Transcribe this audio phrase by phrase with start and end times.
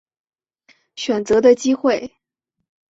[0.95, 2.11] 选择的机会